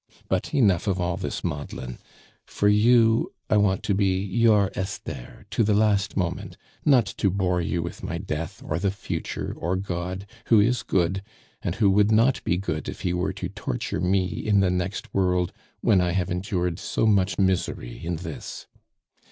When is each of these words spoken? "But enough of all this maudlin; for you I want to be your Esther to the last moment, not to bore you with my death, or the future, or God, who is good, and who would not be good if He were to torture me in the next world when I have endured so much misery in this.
"But 0.27 0.51
enough 0.51 0.87
of 0.87 0.99
all 0.99 1.15
this 1.15 1.43
maudlin; 1.43 1.99
for 2.47 2.67
you 2.67 3.31
I 3.51 3.57
want 3.57 3.83
to 3.83 3.93
be 3.93 4.19
your 4.25 4.71
Esther 4.73 5.45
to 5.51 5.63
the 5.63 5.75
last 5.75 6.17
moment, 6.17 6.57
not 6.83 7.05
to 7.17 7.29
bore 7.29 7.61
you 7.61 7.83
with 7.83 8.01
my 8.01 8.17
death, 8.17 8.63
or 8.65 8.79
the 8.79 8.89
future, 8.89 9.53
or 9.55 9.75
God, 9.75 10.25
who 10.47 10.59
is 10.59 10.81
good, 10.81 11.21
and 11.61 11.75
who 11.75 11.91
would 11.91 12.11
not 12.11 12.43
be 12.43 12.57
good 12.57 12.89
if 12.89 13.01
He 13.01 13.13
were 13.13 13.33
to 13.33 13.49
torture 13.49 13.99
me 14.01 14.25
in 14.25 14.59
the 14.59 14.71
next 14.71 15.13
world 15.13 15.53
when 15.81 16.01
I 16.01 16.13
have 16.13 16.31
endured 16.31 16.79
so 16.79 17.05
much 17.05 17.37
misery 17.37 18.03
in 18.03 18.15
this. 18.15 18.65